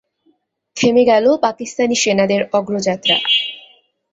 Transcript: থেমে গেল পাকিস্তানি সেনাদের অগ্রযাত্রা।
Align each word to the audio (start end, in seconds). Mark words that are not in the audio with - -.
থেমে 0.77 1.03
গেল 1.05 1.25
পাকিস্তানি 1.45 1.95
সেনাদের 1.95 2.41
অগ্রযাত্রা। 2.53 3.17